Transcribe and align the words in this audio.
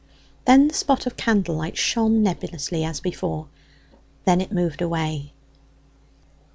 Then 0.45 0.67
the 0.67 0.73
spot 0.73 1.05
of 1.05 1.15
candlelight 1.15 1.77
shone 1.77 2.23
nebulously 2.23 2.83
as 2.83 2.99
before; 3.01 3.49
then 4.25 4.41
it 4.41 4.51
moved 4.51 4.81
away. 4.81 5.31